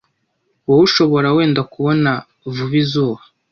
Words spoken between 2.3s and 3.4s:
vuba izuba